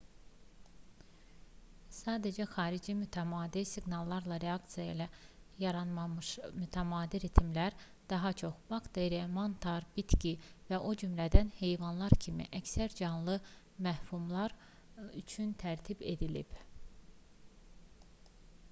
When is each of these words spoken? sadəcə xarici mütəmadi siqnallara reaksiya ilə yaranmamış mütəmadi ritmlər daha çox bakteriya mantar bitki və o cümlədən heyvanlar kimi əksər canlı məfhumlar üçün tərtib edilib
sadəcə 1.95 2.45
xarici 2.53 2.93
mütəmadi 3.01 3.61
siqnallara 3.71 4.37
reaksiya 4.43 4.85
ilə 4.95 5.07
yaranmamış 5.65 6.31
mütəmadi 6.63 7.21
ritmlər 7.25 7.77
daha 8.15 8.31
çox 8.41 8.57
bakteriya 8.71 9.27
mantar 9.37 9.87
bitki 9.99 10.33
və 10.71 10.81
o 10.89 10.95
cümlədən 11.03 11.53
heyvanlar 11.61 12.17
kimi 12.27 12.49
əksər 12.63 12.97
canlı 13.03 13.39
məfhumlar 13.91 14.57
üçün 15.25 15.55
tərtib 15.69 16.05
edilib 16.17 16.59